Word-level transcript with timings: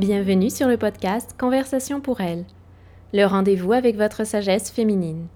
Bienvenue 0.00 0.48
sur 0.48 0.66
le 0.66 0.78
podcast 0.78 1.34
Conversation 1.38 2.00
pour 2.00 2.22
elle, 2.22 2.46
le 3.12 3.26
rendez-vous 3.26 3.74
avec 3.74 3.96
votre 3.96 4.24
sagesse 4.24 4.70
féminine. 4.70 5.26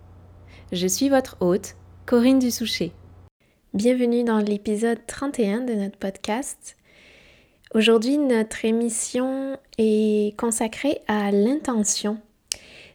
Je 0.72 0.86
suis 0.86 1.10
votre 1.10 1.36
hôte, 1.40 1.76
Corinne 2.06 2.38
Dussoucher. 2.38 2.92
Bienvenue 3.74 4.24
dans 4.24 4.38
l'épisode 4.38 5.00
31 5.06 5.66
de 5.66 5.74
notre 5.74 5.98
podcast. 5.98 6.78
Aujourd'hui, 7.74 8.16
notre 8.16 8.64
émission 8.64 9.58
est 9.76 10.34
consacrée 10.38 11.02
à 11.08 11.30
l'intention. 11.30 12.16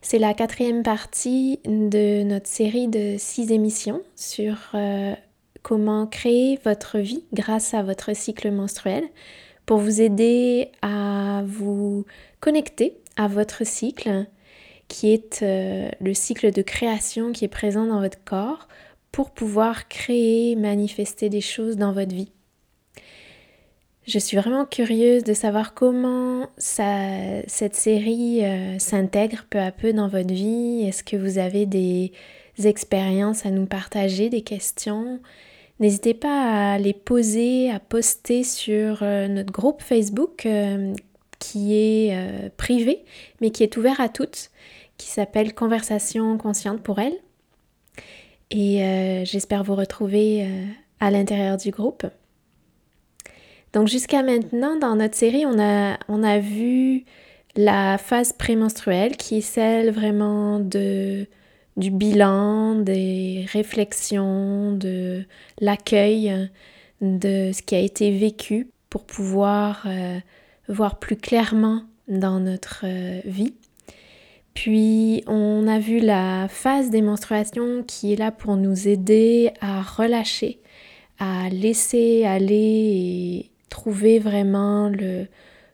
C'est 0.01 0.17
la 0.17 0.33
quatrième 0.33 0.81
partie 0.81 1.59
de 1.65 2.23
notre 2.23 2.47
série 2.47 2.87
de 2.87 3.17
six 3.19 3.51
émissions 3.51 4.01
sur 4.15 4.57
euh, 4.73 5.13
comment 5.61 6.07
créer 6.07 6.57
votre 6.65 6.97
vie 6.97 7.25
grâce 7.31 7.75
à 7.75 7.83
votre 7.83 8.15
cycle 8.15 8.49
menstruel 8.49 9.03
pour 9.69 9.77
vous 9.77 10.01
aider 10.01 10.71
à 10.81 11.43
vous 11.45 12.03
connecter 12.39 12.97
à 13.17 13.27
votre 13.27 13.67
cycle 13.67 14.25
qui 14.87 15.13
est 15.13 15.43
euh, 15.43 15.91
le 16.01 16.15
cycle 16.15 16.51
de 16.51 16.63
création 16.63 17.31
qui 17.33 17.45
est 17.45 17.49
présent 17.49 17.85
dans 17.85 18.01
votre 18.01 18.17
corps 18.23 18.67
pour 19.11 19.29
pouvoir 19.29 19.87
créer, 19.87 20.55
manifester 20.55 21.29
des 21.29 21.39
choses 21.39 21.77
dans 21.77 21.91
votre 21.91 22.15
vie. 22.15 22.31
Je 24.07 24.17
suis 24.17 24.37
vraiment 24.37 24.65
curieuse 24.65 25.23
de 25.23 25.35
savoir 25.35 25.75
comment 25.75 26.47
cette 26.57 27.75
série 27.75 28.43
euh, 28.43 28.79
s'intègre 28.79 29.45
peu 29.51 29.59
à 29.59 29.71
peu 29.71 29.93
dans 29.93 30.07
votre 30.07 30.33
vie. 30.33 30.81
Est-ce 30.87 31.03
que 31.03 31.15
vous 31.15 31.37
avez 31.37 31.67
des 31.67 32.11
expériences 32.63 33.45
à 33.45 33.51
nous 33.51 33.67
partager, 33.67 34.29
des 34.29 34.41
questions? 34.41 35.19
N'hésitez 35.79 36.13
pas 36.13 36.73
à 36.73 36.77
les 36.77 36.93
poser, 36.93 37.71
à 37.71 37.79
poster 37.79 38.43
sur 38.43 39.01
euh, 39.01 39.27
notre 39.29 39.51
groupe 39.51 39.81
Facebook 39.81 40.45
euh, 40.45 40.93
qui 41.39 41.73
est 41.73 42.09
euh, 42.13 42.49
privé, 42.57 43.05
mais 43.39 43.51
qui 43.51 43.63
est 43.63 43.77
ouvert 43.77 44.01
à 44.01 44.09
toutes, 44.09 44.51
qui 44.97 45.07
s'appelle 45.07 45.53
Conversation 45.53 46.37
consciente 46.37 46.81
pour 46.81 46.99
elle. 46.99 47.15
Et 48.51 49.25
j'espère 49.25 49.63
vous 49.63 49.75
retrouver 49.75 50.43
à 50.99 51.11
l'intérieur 51.11 51.55
du 51.57 51.69
groupe. 51.69 52.03
Donc 53.73 53.87
jusqu'à 53.87 54.23
maintenant, 54.23 54.75
dans 54.75 54.95
notre 54.95 55.13
série, 55.13 55.45
on 55.45 55.59
a, 55.59 55.99
on 56.07 56.23
a 56.23 56.39
vu 56.39 57.05
la 57.55 57.99
phase 57.99 58.33
prémenstruelle 58.33 59.17
qui 59.17 59.37
est 59.37 59.41
celle 59.41 59.91
vraiment 59.91 60.59
de 60.59 61.27
du 61.77 61.91
bilan, 61.91 62.75
des 62.75 63.45
réflexions, 63.51 64.73
de 64.73 65.23
l'accueil 65.59 66.49
de 67.01 67.51
ce 67.53 67.61
qui 67.61 67.75
a 67.75 67.79
été 67.79 68.11
vécu 68.11 68.69
pour 68.89 69.05
pouvoir 69.05 69.83
euh, 69.85 70.19
voir 70.67 70.99
plus 70.99 71.15
clairement 71.15 71.83
dans 72.07 72.39
notre 72.39 72.81
euh, 72.85 73.21
vie. 73.25 73.53
Puis 74.53 75.23
on 75.27 75.67
a 75.67 75.79
vu 75.79 75.99
la 75.99 76.47
phase 76.49 76.89
des 76.89 77.01
menstruations 77.01 77.83
qui 77.83 78.13
est 78.13 78.15
là 78.17 78.31
pour 78.31 78.57
nous 78.57 78.87
aider 78.87 79.51
à 79.61 79.81
relâcher, 79.81 80.59
à 81.19 81.49
laisser 81.49 82.25
aller 82.25 82.55
et 82.55 83.51
trouver 83.69 84.19
vraiment 84.19 84.89
le, 84.89 85.27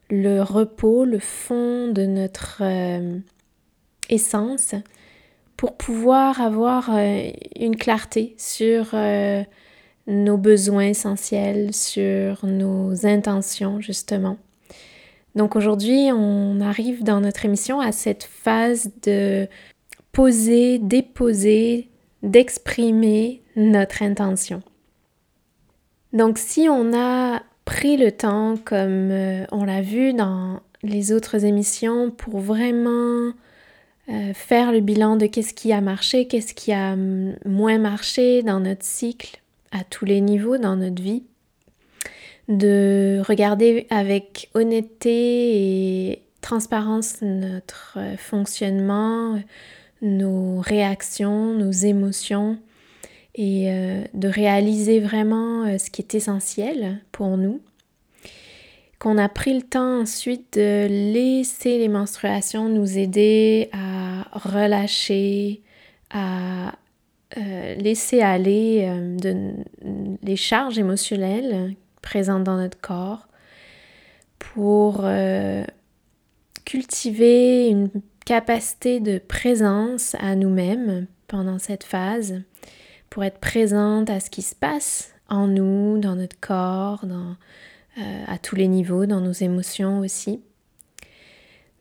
le 0.10 0.42
repos, 0.42 1.06
le 1.06 1.20
fond 1.20 1.88
de 1.92 2.06
notre 2.06 2.62
euh, 2.62 3.18
essence 4.10 4.76
pour 5.66 5.78
pouvoir 5.78 6.42
avoir 6.42 6.92
euh, 6.94 7.32
une 7.60 7.76
clarté 7.76 8.36
sur 8.38 8.90
euh, 8.94 9.42
nos 10.06 10.38
besoins 10.38 10.90
essentiels, 10.90 11.74
sur 11.74 12.46
nos 12.46 13.08
intentions 13.08 13.82
justement. 13.82 14.38
Donc 15.34 15.56
aujourd'hui, 15.56 16.12
on 16.14 16.62
arrive 16.62 17.04
dans 17.04 17.20
notre 17.20 17.46
émission 17.46 17.80
à 17.80 17.92
cette 17.92 18.26
phase 18.26 18.92
de 19.02 19.48
poser, 20.12 20.78
déposer, 20.78 21.90
d'exprimer 22.22 23.42
notre 23.56 24.04
intention. 24.04 24.62
Donc 26.14 26.38
si 26.38 26.68
on 26.70 26.94
a 26.94 27.42
pris 27.66 27.98
le 27.98 28.12
temps, 28.12 28.54
comme 28.64 29.10
euh, 29.10 29.46
on 29.52 29.66
l'a 29.66 29.82
vu 29.82 30.14
dans 30.14 30.60
les 30.84 31.12
autres 31.12 31.44
émissions, 31.44 32.12
pour 32.12 32.38
vraiment 32.38 33.34
euh, 34.08 34.34
faire 34.34 34.72
le 34.72 34.82
bilan 34.82 35.16
de 35.16 35.26
qu'est-ce 35.26 35.54
qui 35.54 35.74
a 35.74 35.82
marché, 35.82 36.28
qu'est-ce 36.28 36.54
qui 36.54 36.72
a 36.72 36.96
moins 36.96 37.80
marché 37.80 38.44
dans 38.44 38.60
notre 38.60 38.86
cycle 38.86 39.42
à 39.72 39.84
tous 39.84 40.06
les 40.06 40.22
niveaux 40.22 40.58
dans 40.58 40.76
notre 40.76 41.02
vie, 41.02 41.24
de 42.48 43.20
regarder 43.28 43.88
avec 43.90 44.50
honnêteté 44.54 46.12
et 46.12 46.22
transparence 46.42 47.22
notre 47.24 47.98
euh, 47.98 48.16
fonctionnement, 48.18 49.42
nos 50.04 50.60
réactions, 50.60 51.54
nos 51.54 51.72
émotions 51.72 52.60
et 53.34 53.72
euh, 53.72 54.04
de 54.14 54.28
réaliser 54.28 55.00
vraiment 55.00 55.78
ce 55.80 55.90
qui 55.90 56.02
est 56.02 56.14
essentiel 56.14 57.02
pour 57.12 57.38
nous 57.38 57.60
qu'on 59.06 59.20
a 59.20 59.30
pris 59.30 59.54
le 59.54 59.62
temps 59.62 60.02
ensuite 60.02 60.54
de 60.54 60.88
laisser 60.88 61.78
les 61.78 61.90
menstruations 61.90 62.70
nous 62.70 62.98
aider 62.98 63.70
à 63.72 64.24
relâcher, 64.36 65.62
à 66.10 66.74
euh, 67.38 67.76
laisser 67.76 68.22
aller 68.22 68.88
euh, 68.90 69.54
les 70.24 70.36
charges 70.36 70.80
émotionnelles 70.80 71.76
présentes 72.02 72.46
dans 72.46 72.58
notre 72.58 72.82
corps 72.82 73.28
pour 74.40 75.02
euh, 75.04 75.64
cultiver 76.66 77.68
une 77.68 77.92
capacité 78.26 79.00
de 79.00 79.20
présence 79.20 80.16
à 80.18 80.36
nous-mêmes 80.36 81.06
pendant 81.28 81.60
cette 81.60 81.84
phase, 81.84 82.42
pour 83.12 83.24
être 83.24 83.38
présente 83.38 84.10
à 84.10 84.20
ce 84.20 84.32
qui 84.32 84.42
se 84.42 84.56
passe 84.56 85.14
en 85.30 85.46
nous, 85.46 86.00
dans 86.00 86.16
notre 86.16 86.40
corps, 86.40 87.06
dans 87.06 87.36
euh, 87.98 88.24
à 88.28 88.38
tous 88.38 88.56
les 88.56 88.68
niveaux, 88.68 89.06
dans 89.06 89.22
nos 89.22 89.32
émotions 89.32 90.00
aussi. 90.00 90.42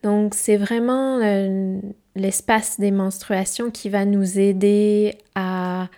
Donc 0.02 0.34
c'est 0.34 0.56
vraiment 0.56 1.18
euh, 1.22 1.80
l'espace 2.14 2.78
des 2.78 2.90
menstruations 2.90 3.70
qui 3.70 3.88
va 3.88 4.04
nous 4.04 4.38
aider 4.38 5.16
à 5.34 5.88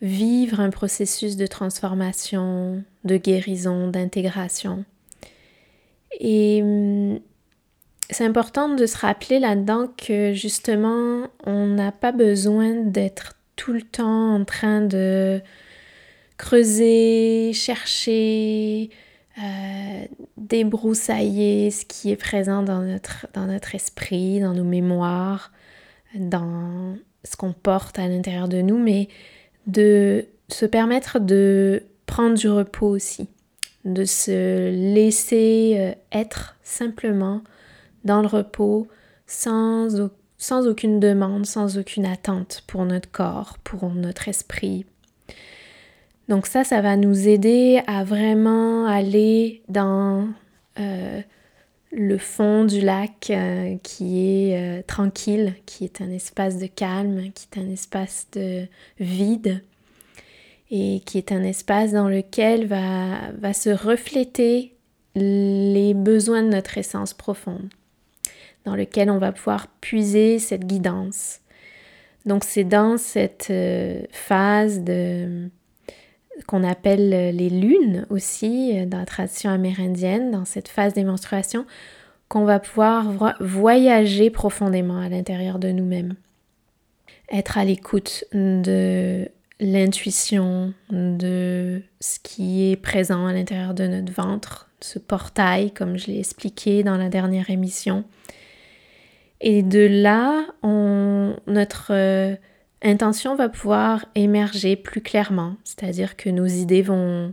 vivre 0.00 0.58
un 0.58 0.70
processus 0.70 1.36
de 1.36 1.46
transformation, 1.46 2.82
de 3.04 3.16
guérison, 3.16 3.88
d'intégration. 3.88 4.84
Et 6.18 6.60
hum, 6.62 7.20
c'est 8.10 8.24
important 8.24 8.68
de 8.68 8.84
se 8.86 8.98
rappeler 8.98 9.38
là-dedans 9.38 9.88
que 9.96 10.32
justement, 10.32 11.28
on 11.46 11.66
n'a 11.68 11.92
pas 11.92 12.12
besoin 12.12 12.74
d'être 12.74 13.34
tout 13.56 13.72
le 13.72 13.82
temps 13.82 14.34
en 14.34 14.44
train 14.44 14.80
de 14.82 15.40
creuser, 16.36 17.52
chercher, 17.54 18.90
euh, 19.38 20.04
débroussailler 20.36 21.70
ce 21.70 21.86
qui 21.86 22.10
est 22.10 22.16
présent 22.16 22.62
dans 22.62 22.82
notre, 22.82 23.26
dans 23.32 23.46
notre 23.46 23.74
esprit, 23.74 24.40
dans 24.40 24.52
nos 24.52 24.64
mémoires, 24.64 25.52
dans 26.14 26.96
ce 27.24 27.36
qu'on 27.36 27.52
porte 27.52 27.98
à 27.98 28.08
l'intérieur 28.08 28.48
de 28.48 28.60
nous, 28.60 28.78
mais 28.78 29.08
de 29.66 30.26
se 30.48 30.66
permettre 30.66 31.18
de 31.18 31.84
prendre 32.04 32.36
du 32.36 32.48
repos 32.48 32.88
aussi, 32.88 33.28
de 33.86 34.04
se 34.04 34.70
laisser 34.94 35.76
euh, 35.78 35.92
être 36.12 36.56
simplement 36.62 37.42
dans 38.04 38.20
le 38.20 38.28
repos 38.28 38.86
sans, 39.26 40.10
sans 40.36 40.66
aucune 40.66 41.00
demande, 41.00 41.46
sans 41.46 41.78
aucune 41.78 42.04
attente 42.04 42.64
pour 42.66 42.84
notre 42.84 43.10
corps, 43.10 43.56
pour 43.64 43.88
notre 43.90 44.28
esprit, 44.28 44.84
donc 46.28 46.46
ça, 46.46 46.64
ça 46.64 46.80
va 46.80 46.96
nous 46.96 47.28
aider 47.28 47.82
à 47.86 48.04
vraiment 48.04 48.86
aller 48.86 49.62
dans 49.68 50.28
euh, 50.78 51.20
le 51.90 52.18
fond 52.18 52.64
du 52.64 52.80
lac 52.80 53.28
euh, 53.30 53.76
qui 53.82 54.48
est 54.48 54.56
euh, 54.56 54.82
tranquille, 54.86 55.54
qui 55.66 55.84
est 55.84 56.00
un 56.00 56.10
espace 56.10 56.58
de 56.58 56.66
calme, 56.66 57.32
qui 57.34 57.48
est 57.50 57.60
un 57.60 57.68
espace 57.68 58.28
de 58.32 58.66
vide 58.98 59.62
et 60.70 61.02
qui 61.04 61.18
est 61.18 61.32
un 61.32 61.42
espace 61.42 61.92
dans 61.92 62.08
lequel 62.08 62.66
va, 62.66 63.32
va 63.38 63.52
se 63.52 63.68
refléter 63.68 64.74
les 65.14 65.92
besoins 65.92 66.42
de 66.42 66.48
notre 66.48 66.78
essence 66.78 67.12
profonde, 67.12 67.68
dans 68.64 68.74
lequel 68.74 69.10
on 69.10 69.18
va 69.18 69.32
pouvoir 69.32 69.66
puiser 69.82 70.38
cette 70.38 70.66
guidance. 70.66 71.40
Donc 72.24 72.44
c'est 72.44 72.64
dans 72.64 72.96
cette 72.96 73.52
phase 74.12 74.80
de 74.80 75.50
qu'on 76.46 76.64
appelle 76.64 77.12
euh, 77.12 77.32
les 77.32 77.50
lunes 77.50 78.06
aussi 78.10 78.78
euh, 78.78 78.86
dans 78.86 78.98
la 78.98 79.06
tradition 79.06 79.50
amérindienne, 79.50 80.30
dans 80.30 80.44
cette 80.44 80.68
phase 80.68 80.94
des 80.94 81.04
menstruations, 81.04 81.66
qu'on 82.28 82.44
va 82.44 82.58
pouvoir 82.58 83.36
voyager 83.40 84.30
profondément 84.30 84.98
à 84.98 85.08
l'intérieur 85.08 85.58
de 85.58 85.70
nous-mêmes. 85.70 86.14
Être 87.30 87.58
à 87.58 87.64
l'écoute 87.64 88.24
de 88.32 89.28
l'intuition, 89.60 90.72
de 90.90 91.82
ce 92.00 92.18
qui 92.22 92.70
est 92.70 92.76
présent 92.76 93.26
à 93.26 93.32
l'intérieur 93.32 93.74
de 93.74 93.86
notre 93.86 94.12
ventre, 94.12 94.70
ce 94.80 94.98
portail, 94.98 95.72
comme 95.72 95.98
je 95.98 96.06
l'ai 96.06 96.18
expliqué 96.18 96.82
dans 96.82 96.96
la 96.96 97.08
dernière 97.08 97.50
émission. 97.50 98.04
Et 99.40 99.62
de 99.62 99.86
là, 99.86 100.46
notre 100.62 101.88
euh, 101.90 102.36
intention 102.82 103.34
va 103.36 103.48
pouvoir 103.48 104.04
émerger 104.14 104.76
plus 104.76 105.00
clairement, 105.00 105.56
c'est-à-dire 105.64 106.16
que 106.16 106.28
nos 106.30 106.46
idées 106.46 106.82
vont, 106.82 107.32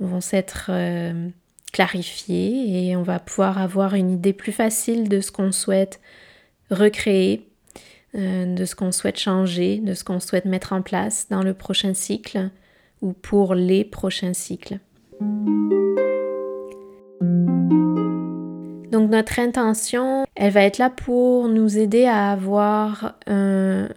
vont 0.00 0.20
s'être 0.20 0.66
euh, 0.70 1.28
clarifiées 1.72 2.88
et 2.88 2.96
on 2.96 3.02
va 3.02 3.18
pouvoir 3.18 3.58
avoir 3.58 3.94
une 3.94 4.10
idée 4.10 4.32
plus 4.32 4.52
facile 4.52 5.08
de 5.08 5.20
ce 5.20 5.32
qu'on 5.32 5.52
souhaite 5.52 6.00
recréer, 6.70 7.48
euh, 8.14 8.54
de 8.54 8.64
ce 8.64 8.74
qu'on 8.74 8.92
souhaite 8.92 9.18
changer, 9.18 9.78
de 9.78 9.94
ce 9.94 10.04
qu'on 10.04 10.20
souhaite 10.20 10.44
mettre 10.44 10.72
en 10.72 10.82
place 10.82 11.26
dans 11.28 11.42
le 11.42 11.54
prochain 11.54 11.94
cycle 11.94 12.50
ou 13.02 13.12
pour 13.12 13.54
les 13.54 13.84
prochains 13.84 14.34
cycles. 14.34 14.78
Donc 18.90 19.10
notre 19.10 19.38
intention, 19.38 20.24
elle 20.34 20.52
va 20.52 20.62
être 20.62 20.78
là 20.78 20.88
pour 20.90 21.48
nous 21.48 21.76
aider 21.76 22.06
à 22.06 22.30
avoir 22.30 23.16
un, 23.26 23.88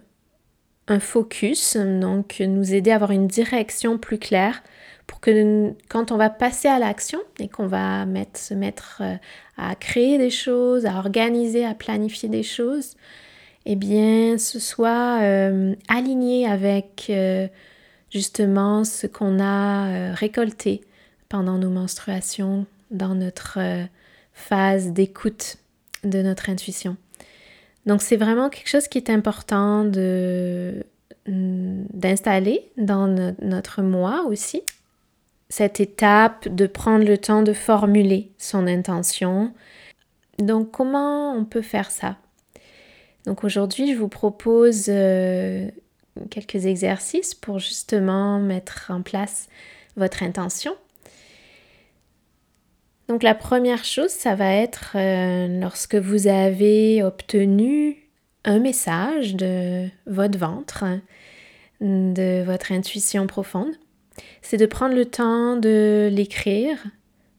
focus, 0.98 1.76
donc 1.76 2.40
nous 2.40 2.74
aider 2.74 2.90
à 2.90 2.96
avoir 2.96 3.12
une 3.12 3.28
direction 3.28 3.98
plus 3.98 4.18
claire 4.18 4.62
pour 5.10 5.18
que 5.18 5.72
quand 5.88 6.12
on 6.12 6.16
va 6.16 6.30
passer 6.30 6.68
à 6.68 6.78
l'action 6.78 7.18
et 7.40 7.48
qu'on 7.48 7.66
va 7.66 8.06
se 8.34 8.54
mettre 8.54 9.02
euh, 9.02 9.16
à 9.56 9.74
créer 9.74 10.18
des 10.18 10.30
choses, 10.30 10.86
à 10.86 10.98
organiser, 10.98 11.64
à 11.64 11.74
planifier 11.74 12.28
des 12.28 12.44
choses, 12.44 12.96
eh 13.66 13.74
bien 13.74 14.38
ce 14.38 14.60
soit 14.60 15.20
euh, 15.22 15.74
aligné 15.88 16.46
avec 16.46 17.08
euh, 17.10 17.48
justement 18.10 18.84
ce 18.84 19.08
qu'on 19.08 19.40
a 19.40 20.12
récolté 20.12 20.80
pendant 21.28 21.58
nos 21.58 21.70
menstruations 21.70 22.66
dans 22.92 23.16
notre 23.16 23.58
phase 24.32 24.92
d'écoute 24.92 25.56
de 26.04 26.22
notre 26.22 26.50
intuition. 26.50 26.96
Donc 27.86 28.02
c'est 28.02 28.16
vraiment 28.16 28.50
quelque 28.50 28.68
chose 28.68 28.88
qui 28.88 28.98
est 28.98 29.10
important 29.10 29.84
de 29.84 30.84
d'installer 31.26 32.70
dans 32.76 33.06
notre 33.40 33.82
moi 33.82 34.24
aussi. 34.26 34.62
Cette 35.48 35.80
étape 35.80 36.48
de 36.48 36.66
prendre 36.66 37.04
le 37.04 37.18
temps 37.18 37.42
de 37.42 37.52
formuler 37.52 38.32
son 38.38 38.66
intention. 38.66 39.52
Donc 40.38 40.70
comment 40.70 41.34
on 41.34 41.44
peut 41.44 41.62
faire 41.62 41.90
ça? 41.90 42.16
Donc 43.26 43.44
aujourd'hui 43.44 43.92
je 43.92 43.98
vous 43.98 44.08
propose 44.08 44.86
euh, 44.88 45.68
quelques 46.30 46.66
exercices 46.66 47.34
pour 47.34 47.58
justement 47.58 48.38
mettre 48.40 48.90
en 48.90 49.02
place 49.02 49.48
votre 49.96 50.22
intention 50.22 50.74
donc 53.10 53.24
la 53.24 53.34
première 53.34 53.84
chose, 53.84 54.10
ça 54.10 54.36
va 54.36 54.54
être 54.54 54.92
euh, 54.94 55.60
lorsque 55.60 55.96
vous 55.96 56.28
avez 56.28 57.02
obtenu 57.02 57.96
un 58.44 58.60
message 58.60 59.34
de 59.34 59.88
votre 60.06 60.38
ventre, 60.38 60.84
de 61.80 62.44
votre 62.44 62.70
intuition 62.70 63.26
profonde, 63.26 63.72
c'est 64.42 64.58
de 64.58 64.66
prendre 64.66 64.94
le 64.94 65.06
temps 65.06 65.56
de 65.56 66.08
l'écrire 66.12 66.78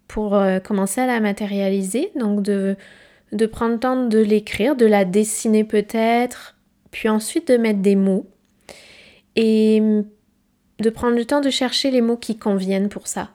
pour 0.10 0.36
euh, 0.36 0.60
commencer 0.60 1.00
à 1.00 1.08
la 1.08 1.22
matérialiser, 1.22 2.12
donc 2.20 2.44
de, 2.44 2.76
de 3.32 3.46
prendre 3.46 3.76
le 3.76 3.80
temps 3.80 4.08
de 4.08 4.20
l'écrire, 4.20 4.76
de 4.76 4.86
la 4.86 5.06
dessiner 5.06 5.64
peut-être, 5.64 6.58
puis 6.92 7.08
ensuite 7.08 7.48
de 7.48 7.56
mettre 7.56 7.80
des 7.80 7.96
mots 7.96 8.28
et 9.38 9.82
de 10.82 10.90
prendre 10.90 11.16
le 11.16 11.24
temps 11.24 11.40
de 11.40 11.50
chercher 11.50 11.92
les 11.92 12.02
mots 12.02 12.18
qui 12.18 12.38
conviennent 12.38 12.90
pour 12.90 13.08
ça. 13.08 13.30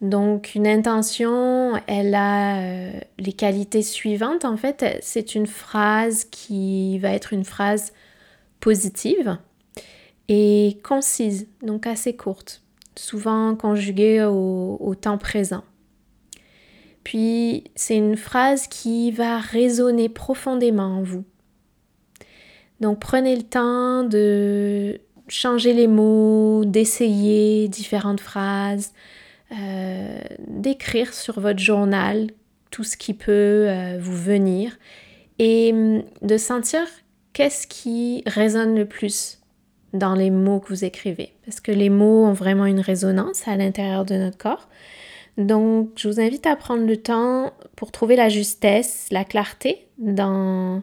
Donc 0.00 0.54
une 0.54 0.66
intention, 0.66 1.78
elle 1.86 2.14
a 2.14 2.62
euh, 2.62 3.00
les 3.18 3.32
qualités 3.32 3.82
suivantes. 3.82 4.44
En 4.44 4.56
fait, 4.56 4.98
c'est 5.02 5.34
une 5.34 5.46
phrase 5.46 6.24
qui 6.24 6.98
va 6.98 7.10
être 7.12 7.32
une 7.32 7.44
phrase 7.44 7.92
positive 8.60 9.36
et 10.28 10.78
concise, 10.82 11.48
donc 11.62 11.86
assez 11.86 12.16
courte, 12.16 12.62
souvent 12.96 13.54
conjuguée 13.56 14.22
au, 14.22 14.78
au 14.80 14.94
temps 14.94 15.18
présent. 15.18 15.64
Puis 17.04 17.64
c'est 17.74 17.96
une 17.96 18.16
phrase 18.16 18.68
qui 18.68 19.10
va 19.10 19.38
résonner 19.38 20.08
profondément 20.08 20.98
en 20.98 21.02
vous. 21.02 21.24
Donc 22.80 23.00
prenez 23.00 23.36
le 23.36 23.42
temps 23.42 24.04
de 24.04 25.00
changer 25.28 25.74
les 25.74 25.86
mots, 25.86 26.64
d'essayer 26.64 27.68
différentes 27.68 28.20
phrases, 28.20 28.92
euh, 29.52 30.20
d'écrire 30.46 31.12
sur 31.12 31.40
votre 31.40 31.58
journal 31.58 32.28
tout 32.70 32.84
ce 32.84 32.96
qui 32.96 33.14
peut 33.14 33.66
euh, 33.68 33.98
vous 34.00 34.16
venir 34.16 34.78
et 35.38 35.72
hum, 35.72 36.02
de 36.22 36.36
sentir 36.36 36.82
qu'est-ce 37.32 37.66
qui 37.66 38.22
résonne 38.26 38.76
le 38.76 38.86
plus 38.86 39.40
dans 39.92 40.14
les 40.14 40.30
mots 40.30 40.60
que 40.60 40.68
vous 40.68 40.84
écrivez. 40.84 41.32
Parce 41.44 41.60
que 41.60 41.72
les 41.72 41.90
mots 41.90 42.24
ont 42.24 42.32
vraiment 42.32 42.66
une 42.66 42.80
résonance 42.80 43.48
à 43.48 43.56
l'intérieur 43.56 44.04
de 44.04 44.14
notre 44.14 44.38
corps. 44.38 44.68
Donc, 45.36 45.90
je 45.96 46.08
vous 46.08 46.20
invite 46.20 46.46
à 46.46 46.54
prendre 46.54 46.86
le 46.86 46.96
temps 46.96 47.52
pour 47.76 47.92
trouver 47.92 48.14
la 48.14 48.28
justesse, 48.28 49.08
la 49.10 49.24
clarté 49.24 49.88
dans 49.98 50.82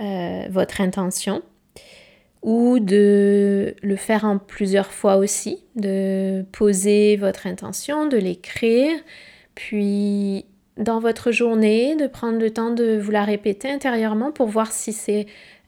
euh, 0.00 0.46
votre 0.50 0.80
intention 0.80 1.42
ou 2.44 2.78
de 2.78 3.74
le 3.82 3.96
faire 3.96 4.24
en 4.26 4.36
plusieurs 4.36 4.92
fois 4.92 5.16
aussi, 5.16 5.64
de 5.76 6.44
poser 6.52 7.16
votre 7.16 7.46
intention, 7.46 8.06
de 8.06 8.18
l'écrire, 8.18 8.92
puis 9.54 10.44
dans 10.76 11.00
votre 11.00 11.32
journée, 11.32 11.96
de 11.96 12.06
prendre 12.06 12.38
le 12.38 12.50
temps 12.50 12.70
de 12.70 12.98
vous 12.98 13.10
la 13.10 13.24
répéter 13.24 13.70
intérieurement 13.70 14.30
pour 14.30 14.48
voir 14.48 14.72
si, 14.72 14.94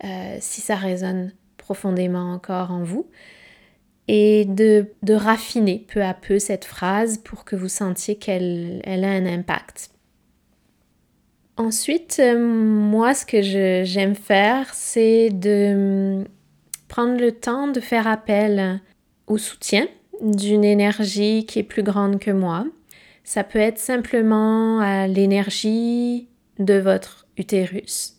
euh, 0.05 0.37
si 0.39 0.61
ça 0.61 0.77
résonne 0.77 1.33
profondément 1.57 2.31
encore 2.33 2.71
en 2.71 2.85
vous 2.85 3.07
et 4.07 4.45
de, 4.45 4.87
de, 5.03 5.15
raffiner 5.15 5.85
peu 5.89 6.03
à 6.03 6.13
peu 6.13 6.39
cette 6.39 6.67
phrase 6.67 7.19
pour 7.19 7.45
que 7.45 7.57
vous 7.57 7.69
sentiez 7.69 8.17
qu'elle 8.17 8.81
elle 8.85 9.03
a 9.03 9.11
un 9.11 9.27
impact. 9.27 9.91
Ensuite, 11.57 12.19
euh, 12.21 12.39
moi, 12.39 13.15
ce 13.15 13.25
que 13.25 13.41
j'aime 13.41 14.15
faire, 14.15 14.75
c'est 14.75 15.31
de 15.31 16.25
prendre 16.89 17.19
le 17.21 17.33
temps 17.33 17.69
de 17.69 17.81
faire 17.81 18.07
appel 18.07 18.81
au 19.27 19.39
soutien 19.39 19.87
d'une 20.21 20.65
énergie 20.65 21.45
qui 21.47 21.59
est 21.59 21.65
plus 21.65 21.83
grande 21.83 22.19
que 22.19 22.31
moi. 22.31 22.67
Ça 23.25 23.45
peut 23.45 23.59
être 23.59 23.79
simplement 23.79 24.81
à 24.81 25.07
l'énergie 25.07 26.29
de 26.59 26.75
votre 26.75 27.27
utérus. 27.37 28.15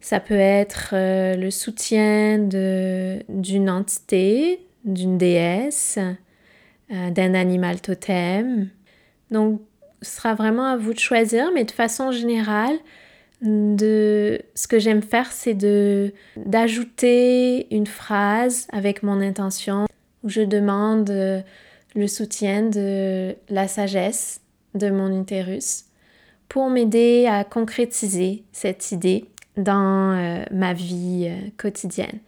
Ça 0.00 0.20
peut 0.20 0.34
être 0.34 0.90
euh, 0.92 1.36
le 1.36 1.50
soutien 1.50 2.38
d'une 2.38 3.70
entité, 3.70 4.66
d'une 4.84 5.18
déesse, 5.18 5.98
euh, 6.90 7.10
d'un 7.10 7.34
animal 7.34 7.80
totem. 7.80 8.70
Donc, 9.30 9.60
ce 10.02 10.16
sera 10.16 10.34
vraiment 10.34 10.64
à 10.64 10.76
vous 10.76 10.94
de 10.94 10.98
choisir, 10.98 11.50
mais 11.54 11.64
de 11.64 11.70
façon 11.70 12.12
générale, 12.12 12.78
de 13.42 14.40
ce 14.54 14.68
que 14.68 14.78
j'aime 14.78 15.02
faire, 15.02 15.32
c'est 15.32 15.54
de 15.54 16.12
d'ajouter 16.36 17.74
une 17.74 17.86
phrase 17.86 18.66
avec 18.70 19.02
mon 19.02 19.20
intention 19.20 19.86
où 20.22 20.28
je 20.28 20.42
demande 20.42 21.10
euh, 21.10 21.40
le 21.94 22.06
soutien 22.06 22.62
de 22.62 23.34
la 23.48 23.68
sagesse 23.68 24.40
de 24.74 24.90
mon 24.90 25.20
utérus 25.20 25.86
pour 26.48 26.68
m'aider 26.68 27.26
à 27.26 27.44
concrétiser 27.44 28.44
cette 28.52 28.92
idée 28.92 29.24
dans 29.56 30.12
euh, 30.12 30.44
ma 30.50 30.74
vie 30.74 31.28
euh, 31.28 31.48
quotidienne. 31.56 32.18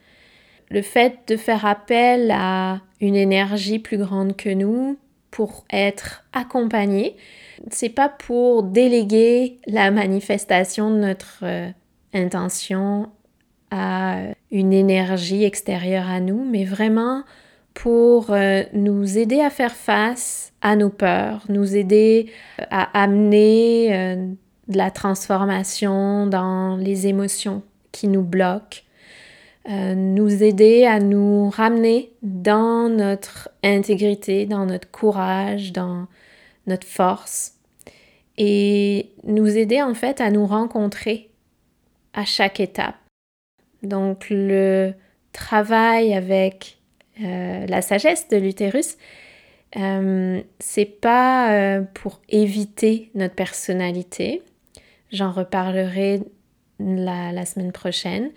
Le 0.70 0.80
fait 0.80 1.18
de 1.28 1.36
faire 1.36 1.66
appel 1.66 2.30
à 2.30 2.80
une 3.00 3.16
énergie 3.16 3.78
plus 3.78 3.98
grande 3.98 4.36
que 4.36 4.48
nous 4.48 4.96
pour 5.32 5.64
être 5.72 6.24
accompagné, 6.32 7.16
c'est 7.70 7.88
pas 7.88 8.08
pour 8.08 8.62
déléguer 8.62 9.58
la 9.66 9.90
manifestation 9.90 10.90
de 10.90 10.98
notre 10.98 11.40
euh, 11.42 11.70
intention 12.12 13.08
à 13.70 14.18
une 14.50 14.72
énergie 14.72 15.44
extérieure 15.44 16.08
à 16.08 16.20
nous, 16.20 16.44
mais 16.44 16.64
vraiment 16.64 17.24
pour 17.72 18.30
euh, 18.30 18.62
nous 18.74 19.16
aider 19.16 19.40
à 19.40 19.48
faire 19.48 19.74
face 19.74 20.52
à 20.60 20.76
nos 20.76 20.90
peurs, 20.90 21.44
nous 21.48 21.74
aider 21.74 22.30
euh, 22.60 22.64
à 22.70 23.02
amener 23.02 24.16
de 24.68 24.76
la 24.76 24.90
transformation 24.90 26.26
dans 26.26 26.76
les 26.76 27.06
émotions 27.06 27.62
qui 27.90 28.06
nous 28.06 28.22
bloquent, 28.22 28.81
nous 29.68 30.42
aider 30.42 30.84
à 30.86 30.98
nous 30.98 31.48
ramener 31.50 32.12
dans 32.22 32.88
notre 32.88 33.48
intégrité, 33.62 34.44
dans 34.44 34.66
notre 34.66 34.90
courage, 34.90 35.72
dans 35.72 36.08
notre 36.66 36.86
force 36.86 37.54
et 38.38 39.10
nous 39.24 39.56
aider 39.56 39.80
en 39.80 39.94
fait 39.94 40.20
à 40.20 40.30
nous 40.30 40.46
rencontrer 40.46 41.30
à 42.12 42.24
chaque 42.24 42.58
étape. 42.58 42.96
Donc 43.82 44.26
le 44.30 44.94
travail 45.32 46.12
avec 46.12 46.78
euh, 47.22 47.66
la 47.66 47.82
sagesse 47.82 48.28
de 48.28 48.36
l'utérus, 48.36 48.96
Euh, 49.76 50.42
c'est 50.58 50.84
pas 50.84 51.52
euh, 51.52 51.82
pour 51.94 52.20
éviter 52.28 53.10
notre 53.14 53.34
personnalité. 53.34 54.42
J'en 55.10 55.32
reparlerai 55.32 56.20
la, 56.78 57.46
semaine 57.46 57.72
prochaine. 57.72 58.30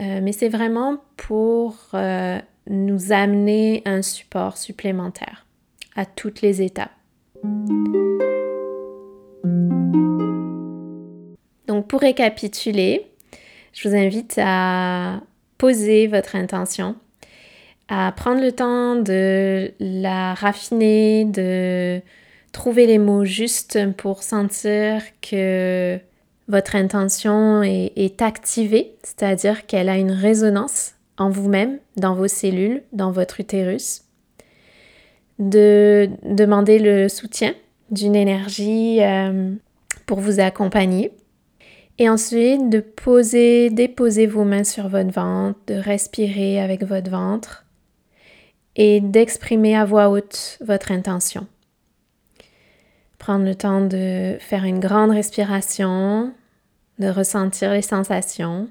Euh, 0.00 0.20
mais 0.22 0.32
c'est 0.32 0.48
vraiment 0.48 0.98
pour 1.16 1.76
nous 2.68 3.12
amener 3.12 3.82
un 3.84 4.02
support 4.02 4.56
supplémentaire 4.56 5.46
à 5.96 6.04
toutes 6.06 6.40
les 6.42 6.62
étapes. 6.62 6.90
Donc 11.66 11.88
pour 11.88 12.00
récapituler, 12.00 13.06
je 13.72 13.88
vous 13.88 13.94
invite 13.94 14.38
à 14.38 15.20
poser 15.58 16.06
votre 16.06 16.36
intention, 16.36 16.96
à 17.88 18.12
prendre 18.12 18.40
le 18.40 18.52
temps 18.52 18.96
de 18.96 19.72
la 19.80 20.34
raffiner, 20.34 21.24
de 21.24 22.00
trouver 22.52 22.86
les 22.86 22.98
mots 22.98 23.24
justes 23.24 23.78
pour 23.96 24.22
sentir 24.22 25.02
que 25.20 25.98
votre 26.48 26.76
intention 26.76 27.62
est, 27.62 28.22
activée, 28.22 28.96
c'est-à-dire 29.02 29.66
qu'elle 29.66 29.88
a 29.88 29.96
une 29.96 30.12
résonance 30.12 30.94
en 31.16 31.30
vous-même, 31.30 31.78
dans 31.96 32.14
vos 32.14 32.28
cellules, 32.28 32.82
dans 32.92 33.12
votre 33.12 33.40
utérus. 33.40 34.02
De 35.38 36.08
demander 36.22 36.78
le 36.78 37.08
soutien 37.08 37.54
d'une 37.90 38.14
énergie 38.14 39.02
euh, 39.02 39.52
pour 40.06 40.20
vous 40.20 40.38
accompagner 40.38 41.12
et 41.98 42.08
ensuite, 42.08 42.68
de 42.70 42.80
poser, 42.80 43.70
déposer 43.70 44.26
vos 44.26 44.44
mains 44.44 44.64
sur 44.64 44.88
votre 44.88 45.12
ventre, 45.12 45.58
de 45.68 45.74
respirer 45.74 46.60
avec 46.60 46.82
votre 46.82 47.10
ventre 47.10 47.64
et 48.76 49.00
d'exprimer 49.00 49.76
à 49.76 49.84
voix 49.84 50.10
haute 50.10 50.58
votre 50.60 50.90
intention. 50.90 51.46
Prendre 53.24 53.46
le 53.46 53.54
temps 53.54 53.80
de 53.80 54.36
faire 54.38 54.64
une 54.64 54.80
grande 54.80 55.10
respiration, 55.10 56.34
de 56.98 57.08
ressentir 57.08 57.72
les 57.72 57.80
sensations 57.80 58.68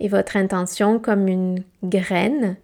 et 0.00 0.08
votre 0.08 0.36
intention 0.36 0.98
comme 0.98 1.28
une 1.28 1.62
graine 1.84 2.56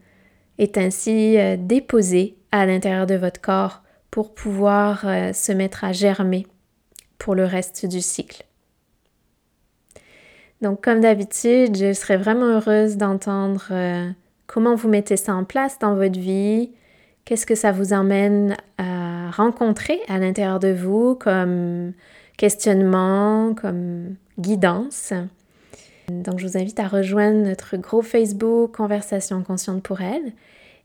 est 0.58 0.78
ainsi 0.78 1.38
euh, 1.38 1.56
déposée 1.56 2.36
à 2.50 2.66
l'intérieur 2.66 3.06
de 3.06 3.14
votre 3.14 3.40
corps 3.40 3.84
pour 4.10 4.34
pouvoir 4.34 5.04
euh, 5.04 5.32
se 5.32 5.52
mettre 5.52 5.84
à 5.84 5.92
germer 5.92 6.44
pour 7.18 7.36
le 7.36 7.44
reste 7.44 7.86
du 7.86 8.00
cycle. 8.00 8.42
Donc, 10.60 10.82
comme 10.82 11.02
d'habitude, 11.02 11.76
je 11.76 11.92
serais 11.92 12.16
vraiment 12.16 12.46
heureuse 12.46 12.96
d'entendre 12.96 13.68
euh, 13.70 14.10
comment 14.48 14.74
vous 14.74 14.88
mettez 14.88 15.16
ça 15.16 15.36
en 15.36 15.44
place 15.44 15.78
dans 15.78 15.94
votre 15.94 16.18
vie, 16.18 16.72
qu'est-ce 17.24 17.46
que 17.46 17.54
ça 17.54 17.70
vous 17.70 17.92
emmène 17.92 18.56
à 18.76 19.11
rencontrer 19.32 20.00
à 20.08 20.18
l'intérieur 20.18 20.60
de 20.60 20.72
vous 20.72 21.14
comme 21.14 21.92
questionnement, 22.36 23.54
comme 23.54 24.16
guidance. 24.38 25.12
Donc, 26.08 26.38
je 26.38 26.46
vous 26.46 26.56
invite 26.56 26.80
à 26.80 26.88
rejoindre 26.88 27.38
notre 27.38 27.76
groupe 27.76 28.04
Facebook 28.04 28.76
Conversation 28.76 29.42
consciente 29.42 29.82
pour 29.82 30.00
elle. 30.00 30.32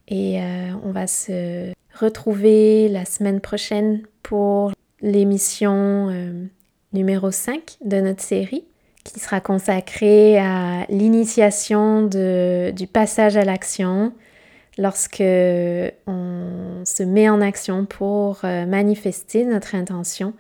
Et 0.08 0.42
euh, 0.42 0.72
on 0.84 0.92
va 0.92 1.08
se 1.08 1.72
retrouver 2.00 2.88
la 2.90 3.06
semaine 3.06 3.42
prochaine 3.42 4.04
pour 4.24 4.72
l'émission 5.02 6.10
euh, 6.10 6.46
numéro 6.94 7.32
5 7.32 7.78
de 7.84 8.00
notre 8.00 8.22
série 8.22 8.64
qui 9.04 9.20
sera 9.20 9.40
consacré 9.40 10.38
à 10.38 10.86
l'initiation 10.90 12.04
du 12.04 12.88
passage 12.88 13.38
à 13.38 13.46
l'action 13.46 14.12
lorsque 14.78 15.24
on 16.08 16.84
se 16.86 17.04
met 17.04 17.30
en 17.30 17.42
action 17.42 17.86
pour 17.86 18.40
euh, 18.44 18.66
manifester 18.66 19.46
notre 19.46 19.76
intention 19.76 20.34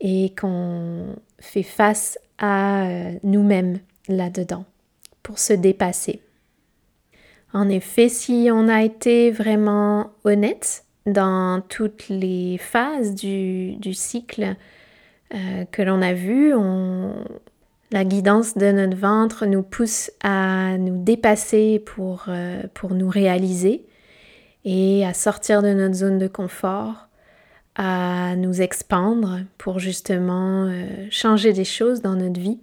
et 0.00 0.34
qu'on 0.38 1.16
fait 1.38 1.62
face 1.62 2.18
à 2.38 2.86
euh, 2.86 3.12
nous-mêmes 3.22 3.78
là-dedans 4.08 4.64
pour 5.22 5.38
se 5.38 5.52
dépasser. 5.52 6.20
En 7.52 7.68
effet, 7.68 8.08
si 8.08 8.48
on 8.52 8.68
a 8.68 8.82
été 8.82 9.30
vraiment 9.30 10.10
honnête 10.24 10.84
dans 11.06 11.62
toutes 11.68 12.08
les 12.08 12.58
phases 12.58 13.14
du, 13.14 13.78
cycle 13.94 14.56
euh, 15.34 15.64
que 15.70 15.82
l'on 15.82 16.02
a 16.02 16.12
vu, 16.12 16.54
on, 16.54 17.14
la 17.90 18.04
guidance 18.04 18.56
de 18.56 18.72
notre 18.72 18.96
ventre 18.96 19.46
nous 19.46 19.62
pousse 19.62 20.10
à 20.22 20.76
nous 20.78 21.02
dépasser 21.02 21.78
pour, 21.78 22.24
euh, 22.28 22.62
pour 22.74 22.94
nous 22.94 23.08
réaliser 23.08 23.86
et 24.64 25.06
à 25.06 25.14
sortir 25.14 25.62
de 25.62 25.72
notre 25.72 25.94
zone 25.94 26.18
de 26.18 26.26
confort, 26.26 27.08
à 27.76 28.34
nous 28.36 28.60
expandre 28.60 29.40
pour 29.58 29.78
justement 29.78 30.64
euh, 30.64 31.06
changer 31.10 31.52
des 31.52 31.64
choses 31.64 32.02
dans 32.02 32.16
notre 32.16 32.40
vie. 32.40 32.58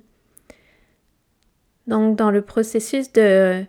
Donc 1.88 2.18
dans 2.18 2.32
le 2.32 2.42
processus 2.42 3.12
de 3.14 3.64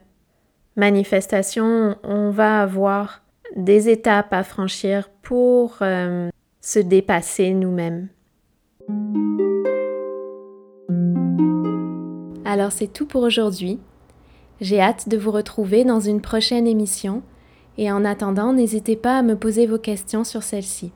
manifestation, 0.76 1.96
on 2.02 2.30
va 2.30 2.62
avoir 2.62 3.22
des 3.54 3.88
étapes 3.88 4.32
à 4.32 4.42
franchir 4.42 5.08
pour 5.22 5.78
euh, 5.82 6.28
se 6.60 6.80
dépasser 6.80 7.52
nous-mêmes. 7.52 8.08
Alors 12.44 12.72
c'est 12.72 12.92
tout 12.92 13.06
pour 13.06 13.22
aujourd'hui. 13.22 13.78
J'ai 14.60 14.80
hâte 14.80 15.08
de 15.08 15.16
vous 15.16 15.30
retrouver 15.30 15.84
dans 15.84 16.00
une 16.00 16.20
prochaine 16.20 16.66
émission 16.66 17.22
et 17.76 17.90
en 17.90 18.04
attendant, 18.04 18.52
n'hésitez 18.52 18.96
pas 18.96 19.18
à 19.18 19.22
me 19.22 19.36
poser 19.36 19.66
vos 19.66 19.78
questions 19.78 20.24
sur 20.24 20.42
celle-ci. 20.42 20.92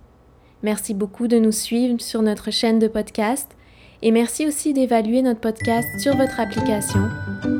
Merci 0.62 0.95
beaucoup 0.95 1.28
de 1.28 1.38
nous 1.38 1.52
suivre 1.52 2.00
sur 2.00 2.23
notre 2.23 2.50
chaîne 2.50 2.78
de 2.78 2.88
podcast 2.88 3.50
et 4.02 4.11
merci 4.11 4.47
aussi 4.47 4.73
d'évaluer 4.73 5.23
notre 5.23 5.40
podcast 5.40 5.88
sur 6.00 6.17
votre 6.17 6.38
application 6.38 7.00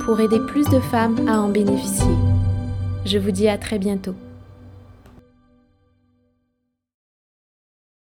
pour 0.05 0.21
aider 0.21 0.39
plus 0.47 0.69
de 0.69 0.81
femmes 0.81 1.29
à 1.29 1.41
en 1.41 1.49
bénéficier. 1.49 2.15
Je 3.05 3.19
vous 3.19 3.31
dis 3.31 3.49
à 3.49 3.59
très 3.59 3.79
bientôt. 3.79 4.15